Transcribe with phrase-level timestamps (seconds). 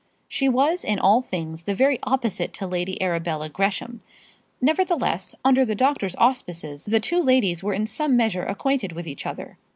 [0.27, 3.99] She was in all things the very opposite to Lady Arabella Gresham;
[4.59, 9.27] nevertheless, under the doctor's auspices, the two ladies were in some measure acquainted with each
[9.27, 9.59] other.